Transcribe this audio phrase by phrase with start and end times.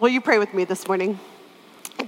[0.00, 1.20] Will you pray with me this morning?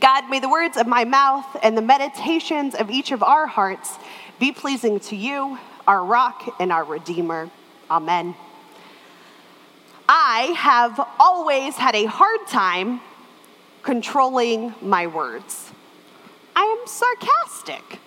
[0.00, 3.99] God, may the words of my mouth and the meditations of each of our hearts
[4.41, 7.50] be pleasing to you, our rock and our redeemer.
[7.91, 8.34] Amen.
[10.09, 13.00] I have always had a hard time
[13.83, 15.71] controlling my words.
[16.57, 18.01] I am sarcastic.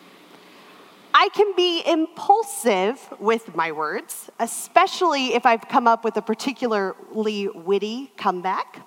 [1.13, 7.47] I can be impulsive with my words, especially if I've come up with a particularly
[7.47, 8.85] witty comeback.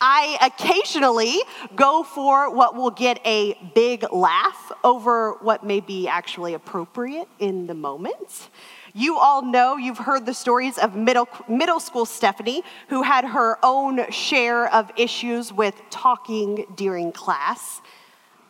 [0.00, 1.36] I occasionally
[1.76, 7.66] go for what will get a big laugh over what may be actually appropriate in
[7.66, 8.48] the moment.
[8.94, 13.58] You all know, you've heard the stories of middle, middle school Stephanie, who had her
[13.62, 17.82] own share of issues with talking during class.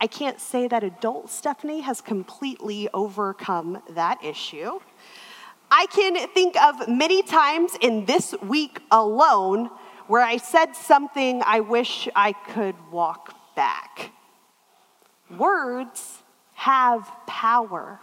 [0.00, 4.78] I can't say that adult Stephanie has completely overcome that issue.
[5.70, 9.70] I can think of many times in this week alone
[10.10, 14.10] where I said something I wish I could walk back.
[15.38, 18.00] Words have power.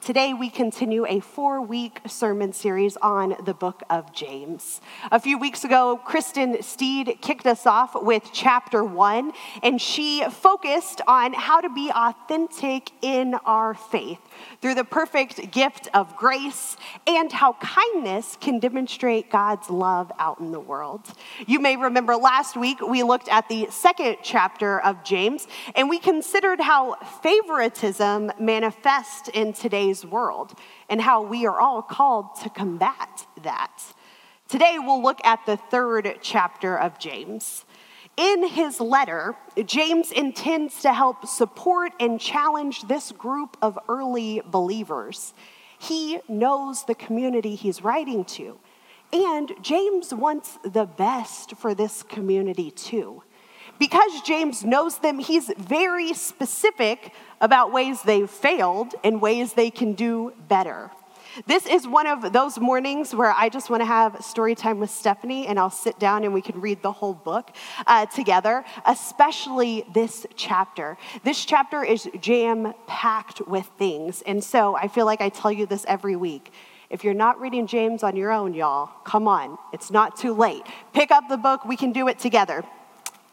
[0.00, 4.80] Today, we continue a four week sermon series on the book of James.
[5.10, 9.32] A few weeks ago, Kristen Steed kicked us off with chapter one,
[9.62, 14.20] and she focused on how to be authentic in our faith
[14.62, 16.76] through the perfect gift of grace
[17.06, 21.02] and how kindness can demonstrate God's love out in the world.
[21.46, 25.98] You may remember last week we looked at the second chapter of James and we
[25.98, 30.54] considered how favoritism manifests in today's world
[30.88, 33.82] and how we are all called to combat that.
[34.48, 37.64] Today we'll look at the third chapter of James.
[38.16, 45.34] In his letter, James intends to help support and challenge this group of early believers.
[45.78, 48.58] He knows the community he's writing to,
[49.12, 53.22] and James wants the best for this community too.
[53.78, 59.94] Because James knows them, he's very specific about ways they've failed and ways they can
[59.94, 60.90] do better.
[61.46, 64.90] This is one of those mornings where I just want to have story time with
[64.90, 67.50] Stephanie and I'll sit down and we can read the whole book
[67.86, 70.96] uh, together, especially this chapter.
[71.22, 74.22] This chapter is jam packed with things.
[74.22, 76.52] And so I feel like I tell you this every week.
[76.90, 79.58] If you're not reading James on your own, y'all, come on.
[79.72, 80.62] It's not too late.
[80.94, 82.64] Pick up the book, we can do it together.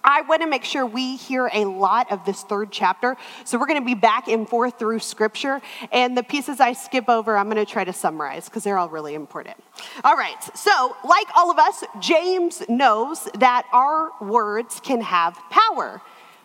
[0.06, 3.18] I want to make sure we hear a lot of this third chapter.
[3.44, 5.62] So we're going to be back and forth through scripture.
[5.92, 8.90] And the pieces I skip over, I'm going to try to summarize because they're all
[8.90, 9.58] really important.
[10.04, 10.42] All right.
[10.56, 16.02] So, like all of us, James knows that our words can have power.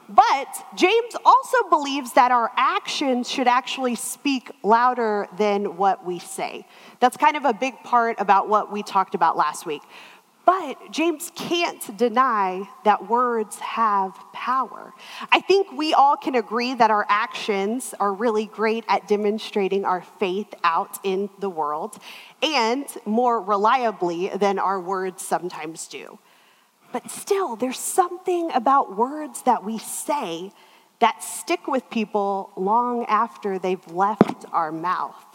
[0.09, 6.66] But James also believes that our actions should actually speak louder than what we say.
[6.98, 9.82] That's kind of a big part about what we talked about last week.
[10.45, 14.93] But James can't deny that words have power.
[15.31, 20.03] I think we all can agree that our actions are really great at demonstrating our
[20.19, 21.99] faith out in the world
[22.43, 26.19] and more reliably than our words sometimes do.
[26.93, 30.53] But still, there's something about words that we say
[30.99, 35.29] that stick with people long after they've left our mouth.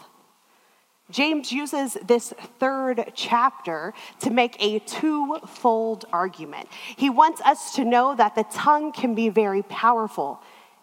[1.10, 6.68] James uses this third chapter to make a twofold argument.
[6.96, 10.42] He wants us to know that the tongue can be very powerful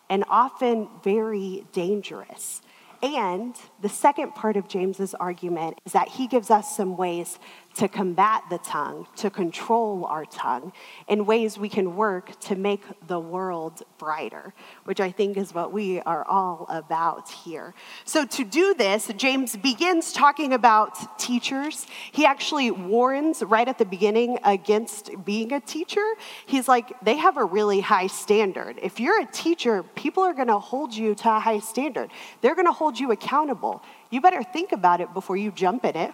[0.09, 2.61] and often very dangerous.
[3.01, 7.37] And the second part of James's argument is that he gives us some ways
[7.75, 10.71] to combat the tongue, to control our tongue,
[11.07, 14.53] in ways we can work to make the world brighter,
[14.85, 17.73] which I think is what we are all about here.
[18.05, 21.87] So, to do this, James begins talking about teachers.
[22.11, 26.05] He actually warns right at the beginning against being a teacher.
[26.45, 28.79] He's like, they have a really high standard.
[28.81, 32.11] If you're a teacher, people are going to hold you to a high standard,
[32.41, 33.72] they're going to hold you accountable.
[34.09, 36.13] You better think about it before you jump in it,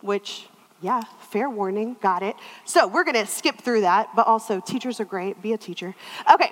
[0.00, 0.48] which
[0.82, 2.36] yeah, fair warning, got it.
[2.64, 5.94] So we're gonna skip through that, but also teachers are great, be a teacher.
[6.32, 6.50] Okay,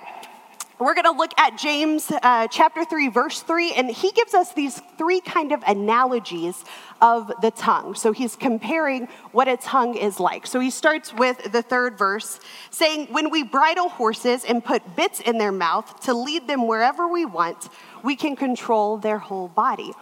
[0.77, 4.51] we're going to look at James uh, chapter 3, verse 3, and he gives us
[4.53, 6.65] these three kind of analogies
[7.01, 7.95] of the tongue.
[7.95, 10.45] So he's comparing what a tongue is like.
[10.45, 12.41] So he starts with the third verse
[12.71, 17.07] saying, When we bridle horses and put bits in their mouth to lead them wherever
[17.07, 17.69] we want,
[18.03, 19.93] we can control their whole body.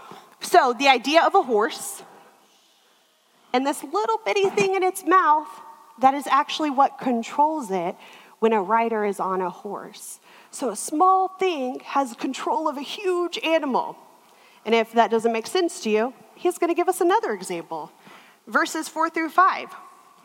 [0.44, 2.04] So the idea of a horse
[3.54, 5.48] and this little bitty thing in its mouth,
[6.00, 7.95] that is actually what controls it
[8.40, 10.19] when a rider is on a horse.
[10.51, 13.95] So a small thing has control of a huge animal.
[14.66, 17.92] And if that doesn't make sense to you, he's going to give us another example.
[18.48, 19.69] Verses 4 through 5.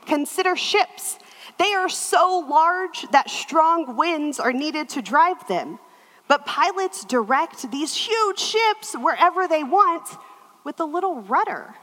[0.07, 1.19] Consider ships.
[1.59, 5.79] They are so large that strong winds are needed to drive them.
[6.29, 10.07] But pilots direct these huge ships wherever they want
[10.63, 11.75] with a little rudder.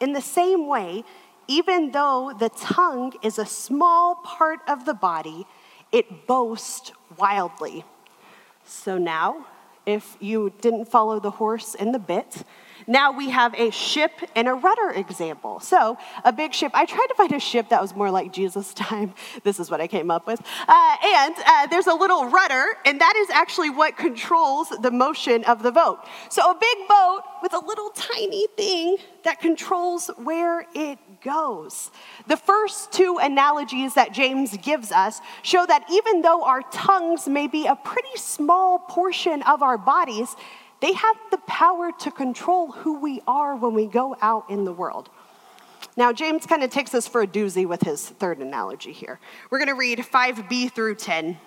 [0.00, 1.02] In the same way,
[1.48, 5.46] even though the tongue is a small part of the body,
[5.92, 7.84] it boasts wildly.
[8.64, 9.46] So now,
[9.86, 12.42] if you didn't follow the horse in the bit,
[12.86, 15.60] now we have a ship and a rudder example.
[15.60, 18.72] So, a big ship, I tried to find a ship that was more like Jesus'
[18.74, 19.14] time.
[19.42, 20.40] This is what I came up with.
[20.66, 25.44] Uh, and uh, there's a little rudder, and that is actually what controls the motion
[25.44, 26.00] of the boat.
[26.30, 31.90] So, a big boat with a little tiny thing that controls where it goes.
[32.26, 37.46] The first two analogies that James gives us show that even though our tongues may
[37.46, 40.34] be a pretty small portion of our bodies,
[40.80, 44.72] they have the power to control who we are when we go out in the
[44.72, 45.08] world.
[45.96, 49.18] Now, James kind of takes us for a doozy with his third analogy here.
[49.50, 51.38] We're going to read 5b through 10.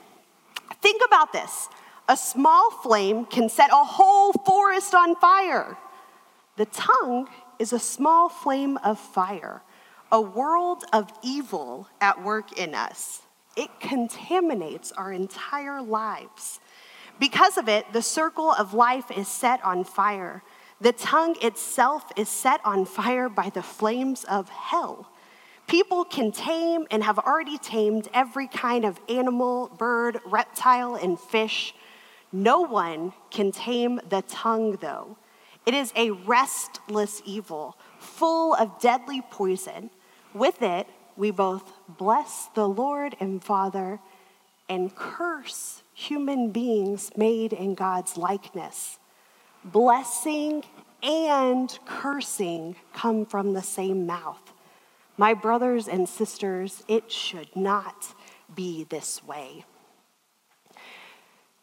[0.81, 1.69] Think about this
[2.07, 5.77] a small flame can set a whole forest on fire.
[6.57, 7.29] The tongue
[7.59, 9.61] is a small flame of fire,
[10.11, 13.21] a world of evil at work in us.
[13.55, 16.59] It contaminates our entire lives.
[17.19, 20.41] Because of it, the circle of life is set on fire.
[20.81, 25.09] The tongue itself is set on fire by the flames of hell.
[25.67, 31.75] People can tame and have already tamed every kind of animal, bird, reptile, and fish.
[32.31, 35.17] No one can tame the tongue, though.
[35.65, 39.91] It is a restless evil, full of deadly poison.
[40.33, 40.87] With it,
[41.17, 43.99] we both bless the Lord and Father
[44.69, 48.97] and curse human beings made in God's likeness.
[49.65, 50.63] Blessing
[51.03, 54.53] and cursing come from the same mouth.
[55.17, 58.15] My brothers and sisters, it should not
[58.55, 59.65] be this way.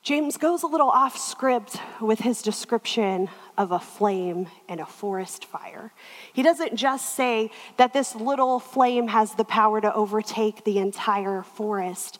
[0.03, 5.47] James goes a little off script with his description of a flame and a forest
[5.47, 5.95] fire.
[6.35, 11.43] He doesn't just say that this little flame has the power to overtake the entire
[11.43, 12.19] forest.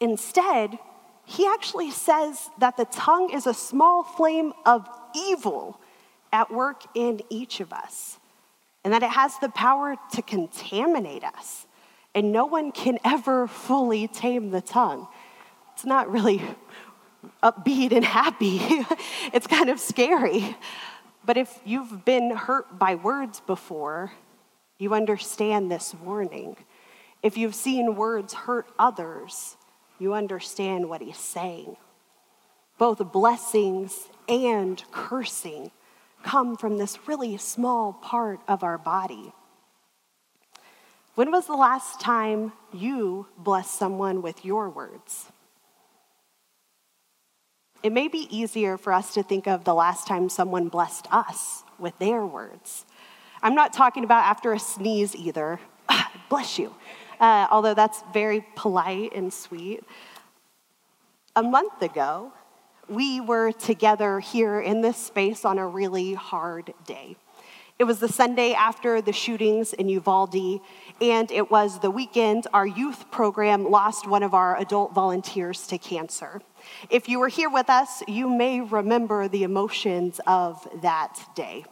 [0.00, 0.78] Instead,
[1.24, 5.80] he actually says that the tongue is a small flame of evil
[6.32, 8.18] at work in each of us,
[8.84, 11.66] and that it has the power to contaminate us.
[12.14, 15.06] And no one can ever fully tame the tongue.
[15.72, 16.42] It's not really
[17.42, 18.60] upbeat and happy,
[19.32, 20.56] it's kind of scary.
[21.24, 24.12] But if you've been hurt by words before,
[24.78, 26.56] you understand this warning.
[27.22, 29.56] If you've seen words hurt others,
[30.02, 31.76] you understand what he's saying.
[32.76, 35.70] Both blessings and cursing
[36.24, 39.32] come from this really small part of our body.
[41.14, 45.30] When was the last time you blessed someone with your words?
[47.82, 51.64] It may be easier for us to think of the last time someone blessed us
[51.78, 52.86] with their words.
[53.42, 55.60] I'm not talking about after a sneeze either.
[56.28, 56.74] Bless you
[57.22, 59.82] uh, although that's very polite and sweet.
[61.36, 62.32] A month ago,
[62.88, 67.16] we were together here in this space on a really hard day.
[67.78, 70.60] It was the Sunday after the shootings in Uvalde,
[71.00, 75.78] and it was the weekend our youth program lost one of our adult volunteers to
[75.78, 76.42] cancer.
[76.90, 81.64] If you were here with us, you may remember the emotions of that day.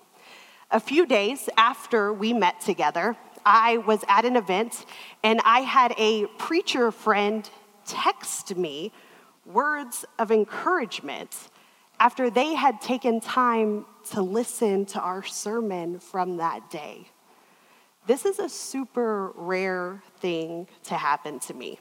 [0.71, 4.85] A few days after we met together, I was at an event
[5.23, 7.49] and I had a preacher friend
[7.87, 8.93] text me
[9.45, 11.51] words of encouragement
[11.99, 17.09] after they had taken time to listen to our sermon from that day.
[18.07, 21.79] This is a super rare thing to happen to me.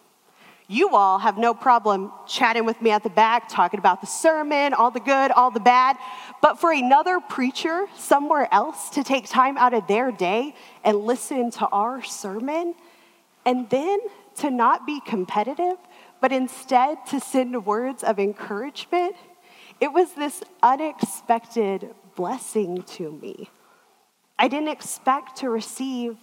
[0.72, 4.76] You all have no problem chatting with me at the back, talking about the sermon,
[4.76, 5.98] all the good, all the bad.
[6.44, 11.50] But for another preacher somewhere else to take time out of their day and listen
[11.54, 12.76] to our sermon,
[13.48, 14.00] and then
[14.38, 15.78] to not be competitive,
[16.22, 19.16] but instead to send words of encouragement,
[19.82, 23.50] it was this unexpected blessing to me.
[24.38, 26.18] I didn't expect to receive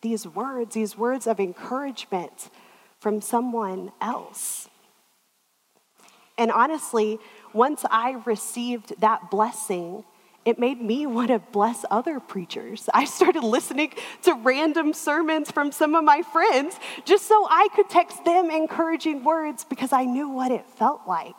[0.00, 2.48] these words, these words of encouragement
[3.00, 4.68] from someone else.
[6.38, 7.18] And honestly,
[7.52, 10.04] once I received that blessing,
[10.44, 12.88] it made me want to bless other preachers.
[12.94, 13.92] I started listening
[14.22, 19.24] to random sermons from some of my friends just so I could text them encouraging
[19.24, 21.34] words because I knew what it felt like.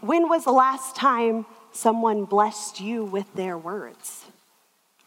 [0.00, 4.26] When was the last time someone blessed you with their words?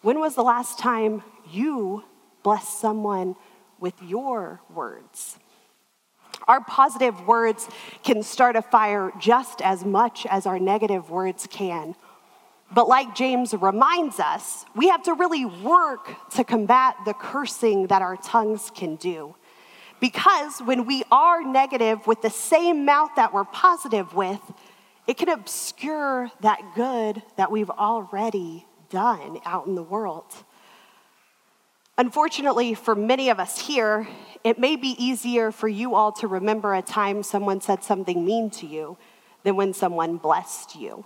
[0.02, 2.04] When was the last time you
[2.44, 3.36] blessed someone
[3.80, 5.38] with your words.
[6.48, 7.68] Our positive words
[8.04, 11.96] can start a fire just as much as our negative words can.
[12.72, 18.02] But like James reminds us, we have to really work to combat the cursing that
[18.02, 19.36] our tongues can do.
[20.00, 24.40] Because when we are negative with the same mouth that we're positive with,
[25.08, 30.32] it can obscure that good that we've already done out in the world.
[32.00, 34.08] Unfortunately, for many of us here,
[34.46, 38.50] it may be easier for you all to remember a time someone said something mean
[38.52, 38.98] to you
[39.44, 41.06] than when someone blessed you.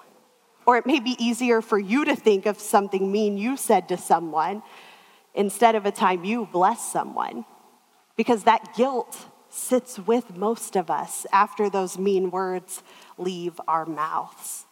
[0.68, 3.98] Or it may be easier for you to think of something mean you said to
[3.98, 4.62] someone
[5.34, 7.44] instead of a time you blessed someone.
[8.16, 9.18] Because that guilt
[9.50, 12.84] sits with most of us after those mean words
[13.18, 14.63] leave our mouths.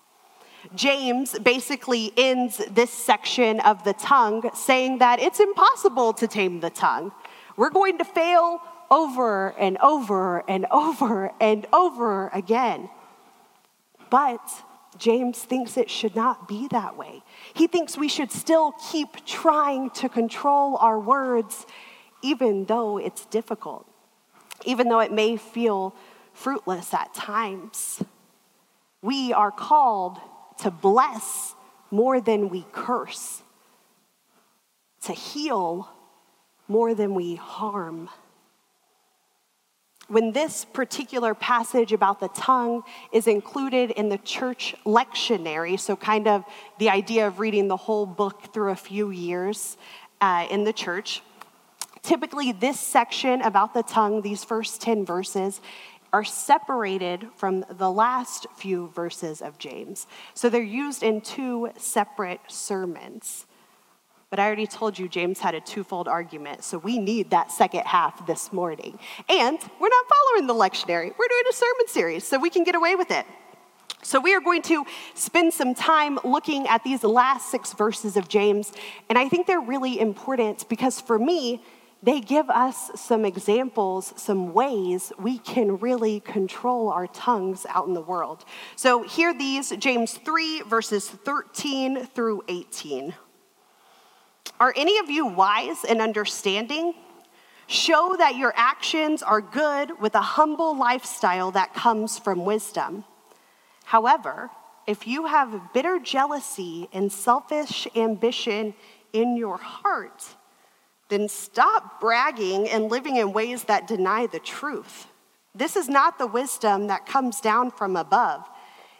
[0.76, 6.70] James basically ends this section of the tongue saying that it's impossible to tame the
[6.70, 7.12] tongue.
[7.58, 12.90] We're going to fail over and over and over and over again.
[14.10, 14.42] But
[14.98, 17.24] James thinks it should not be that way.
[17.54, 21.66] He thinks we should still keep trying to control our words,
[22.22, 23.88] even though it's difficult,
[24.66, 25.96] even though it may feel
[26.34, 28.04] fruitless at times.
[29.02, 30.20] We are called
[30.62, 31.56] to bless
[31.90, 33.42] more than we curse,
[35.04, 35.90] to heal
[36.68, 38.10] more than we harm.
[40.08, 46.28] When this particular passage about the tongue is included in the church lectionary, so kind
[46.28, 46.44] of
[46.80, 49.78] the idea of reading the whole book through a few years
[50.20, 51.22] uh, in the church,
[52.04, 55.62] typically this section about the tongue, these first 10 verses,
[56.14, 60.08] are separated from the last few verses of James.
[60.34, 63.46] So they're used in two separate sermons.
[64.30, 67.86] But I already told you James had a twofold argument, so we need that second
[67.86, 68.98] half this morning.
[69.28, 72.76] And we're not following the lectionary, we're doing a sermon series, so we can get
[72.76, 73.26] away with it.
[74.04, 78.28] So, we are going to spend some time looking at these last six verses of
[78.28, 78.72] James,
[79.10, 81.62] and I think they're really important because for me,
[82.04, 87.94] they give us some examples, some ways we can really control our tongues out in
[87.94, 88.44] the world.
[88.76, 93.14] So, hear these James 3, verses 13 through 18.
[94.60, 96.96] Are any of you wise and understanding?
[97.68, 103.06] Show that your actions are good with a humble lifestyle that comes from wisdom.
[103.86, 104.50] However,
[104.88, 108.74] if you have bitter jealousy and selfish ambition
[109.14, 110.36] in your heart,
[111.12, 115.08] then stop bragging and living in ways that deny the truth.
[115.54, 118.48] This is not the wisdom that comes down from above.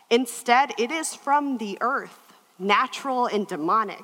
[0.10, 4.04] Instead, it is from the earth, natural and demonic.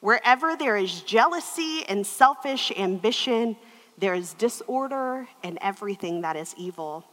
[0.00, 3.56] Wherever there is jealousy and selfish ambition,
[3.96, 7.04] there is disorder and everything that is evil.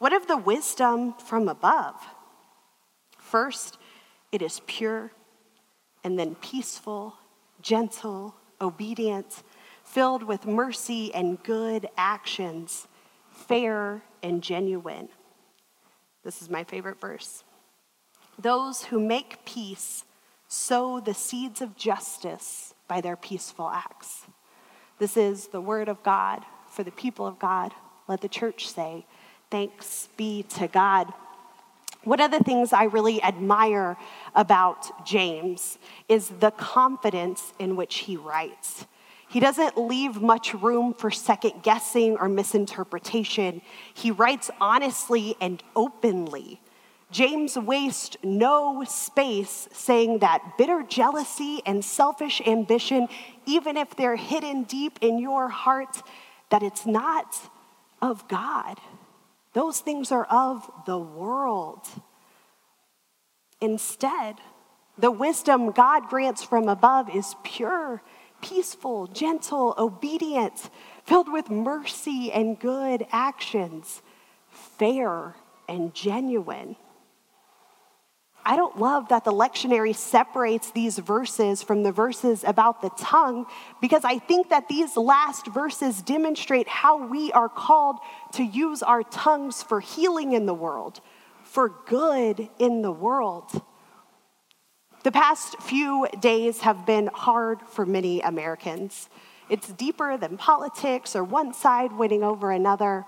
[0.00, 1.94] What of the wisdom from above?
[3.18, 3.78] First,
[4.32, 5.12] it is pure,
[6.02, 7.14] and then peaceful,
[7.62, 9.42] gentle, obedient,
[9.82, 12.88] filled with mercy and good actions,
[13.30, 15.08] fair and genuine.
[16.24, 17.44] This is my favorite verse.
[18.38, 20.04] Those who make peace
[20.48, 24.24] sow the seeds of justice by their peaceful acts.
[24.98, 27.72] This is the word of God for the people of God.
[28.08, 29.06] Let the church say,
[29.50, 31.12] Thanks be to God.
[32.04, 33.96] One of the things I really admire
[34.34, 38.86] about James is the confidence in which he writes.
[39.28, 43.62] He doesn't leave much room for second guessing or misinterpretation.
[43.92, 46.60] He writes honestly and openly.
[47.10, 53.08] James wastes no space saying that bitter jealousy and selfish ambition,
[53.46, 56.02] even if they're hidden deep in your heart,
[56.50, 57.50] that it's not
[58.02, 58.78] of God.
[59.54, 61.86] Those things are of the world.
[63.60, 64.36] Instead,
[64.98, 68.02] the wisdom God grants from above is pure,
[68.42, 70.70] peaceful, gentle, obedient,
[71.04, 74.02] filled with mercy and good actions,
[74.50, 75.34] fair
[75.68, 76.76] and genuine.
[78.46, 83.46] I don't love that the lectionary separates these verses from the verses about the tongue
[83.80, 87.96] because I think that these last verses demonstrate how we are called
[88.32, 91.00] to use our tongues for healing in the world,
[91.42, 93.50] for good in the world.
[95.04, 99.08] The past few days have been hard for many Americans.
[99.48, 103.06] It's deeper than politics or one side winning over another.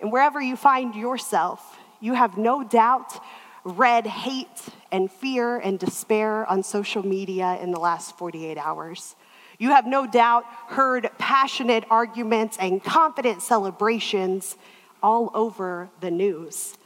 [0.00, 3.20] And wherever you find yourself, you have no doubt
[3.64, 9.16] read hate and fear and despair on social media in the last 48 hours.
[9.58, 14.56] You have no doubt heard passionate arguments and confident celebrations
[15.02, 16.76] all over the news.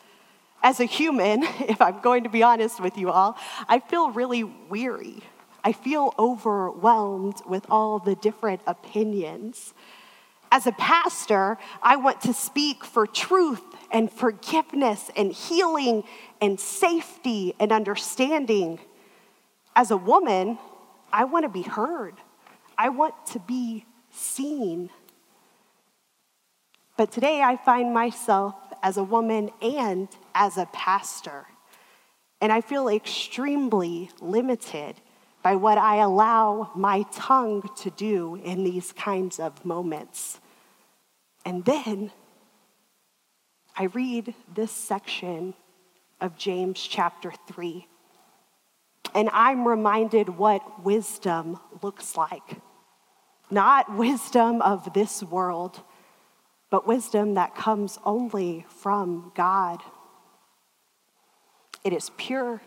[0.62, 3.36] As a human, if I'm going to be honest with you all,
[3.68, 5.22] I feel really weary.
[5.64, 9.74] I feel overwhelmed with all the different opinions.
[10.52, 16.04] As a pastor, I want to speak for truth and forgiveness and healing
[16.40, 18.78] and safety and understanding.
[19.74, 20.58] As a woman,
[21.12, 22.14] I want to be heard.
[22.78, 24.90] I want to be seen.
[26.96, 31.46] But today I find myself as a woman and as a pastor.
[32.40, 34.96] And I feel extremely limited
[35.42, 40.40] by what I allow my tongue to do in these kinds of moments.
[41.44, 42.12] And then
[43.80, 45.54] I read this section
[46.20, 47.86] of James chapter 3,
[49.14, 52.60] and I'm reminded what wisdom looks like.
[53.50, 55.80] Not wisdom of this world,
[56.68, 59.80] but wisdom that comes only from God.
[61.82, 62.60] It is pure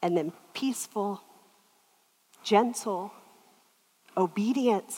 [0.00, 1.20] and then peaceful,
[2.42, 3.12] gentle,
[4.16, 4.96] obedient,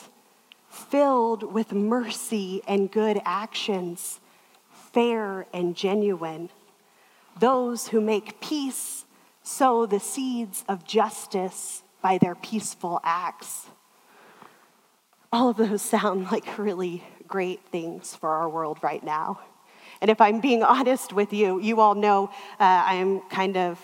[0.69, 4.21] filled with mercy and good actions,
[4.97, 6.49] fair and genuine.
[7.38, 9.05] Those who make peace
[9.43, 13.67] sow the seeds of justice by their peaceful acts.
[15.31, 19.41] All of those sound like really great things for our world right now.
[20.00, 23.79] And if I'm being honest with you, you all know uh, I'm kind of,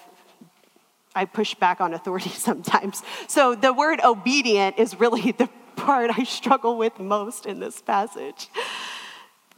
[1.15, 3.03] I push back on authority sometimes.
[3.29, 8.49] So the word obedient is really the part I struggle with most in this passage.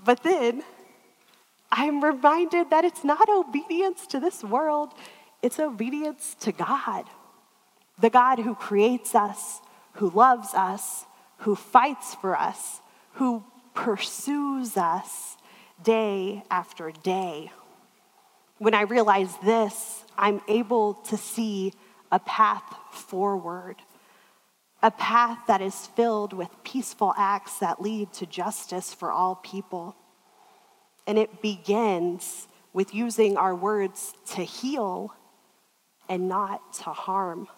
[0.05, 0.65] But then
[1.77, 4.95] I'm reminded that it's not obedience to this world,
[5.43, 7.05] it's obedience to God.
[8.01, 9.61] The God who creates us,
[9.95, 11.05] who loves us,
[11.39, 12.81] who fights for us,
[13.15, 13.43] who
[13.75, 15.37] pursues us
[15.83, 17.51] day after day.
[18.59, 21.73] When I realize this, I'm able to see
[22.13, 23.77] a path forward,
[24.81, 29.97] a path that is filled with peaceful acts that lead to justice for all people.
[31.07, 35.15] And it begins with using our words to heal
[36.09, 37.49] and not to harm.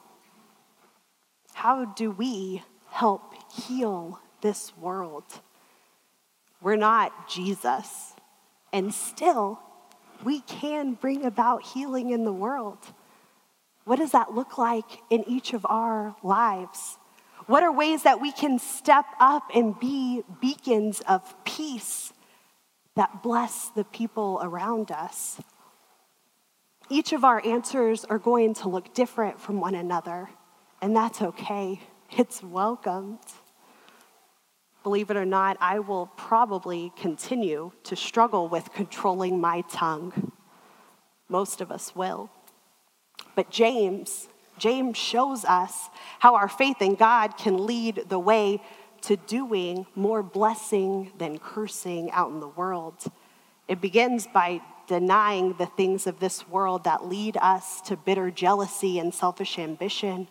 [1.54, 5.24] How do we help heal this world?
[6.60, 8.12] We're not Jesus.
[8.72, 9.60] And still,
[10.24, 12.78] we can bring about healing in the world.
[13.84, 16.98] What does that look like in each of our lives?
[17.46, 22.12] What are ways that we can step up and be beacons of peace
[22.96, 25.40] that bless the people around us?
[26.90, 30.28] Each of our answers are going to look different from one another,
[30.82, 31.80] and that's okay.
[32.10, 33.18] It's welcomed
[34.86, 40.30] believe it or not, I will probably continue to struggle with controlling my tongue.
[41.28, 42.30] Most of us will.
[43.34, 44.28] But James,
[44.58, 48.62] James shows us how our faith in God can lead the way
[49.06, 53.04] to doing more blessing than cursing out in the world.
[53.68, 58.98] It begins by denying the things of this world that lead us to bitter jealousy
[58.98, 60.26] and selfish ambition.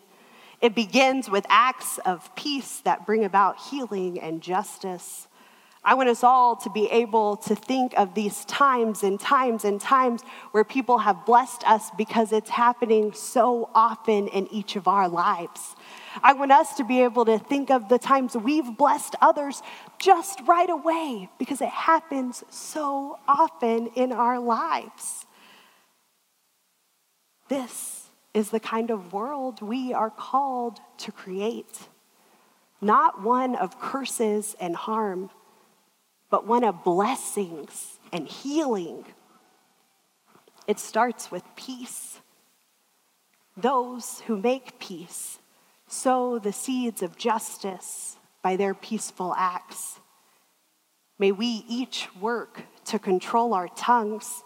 [0.60, 5.25] It begins with acts of peace that bring about healing and justice.
[5.86, 9.80] I want us all to be able to think of these times and times and
[9.80, 15.08] times where people have blessed us because it's happening so often in each of our
[15.08, 15.76] lives.
[16.24, 19.62] I want us to be able to think of the times we've blessed others
[20.00, 25.24] just right away because it happens so often in our lives.
[27.48, 31.78] This is the kind of world we are called to create.
[32.80, 35.30] Not one of curses and harm,
[36.30, 39.04] but one of blessings and healing.
[40.66, 42.20] It starts with peace.
[43.56, 45.38] Those who make peace
[45.88, 50.00] sow the seeds of justice by their peaceful acts.
[51.18, 54.42] May we each work to control our tongues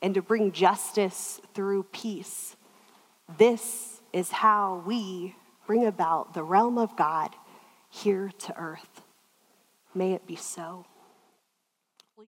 [0.00, 2.56] and to bring justice through peace
[3.38, 5.34] this is how we
[5.66, 7.34] bring about the realm of God
[7.88, 9.02] here to earth.
[9.94, 10.86] May it be so.